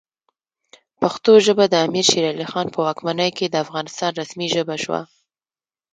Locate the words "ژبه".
1.45-1.65, 4.55-4.75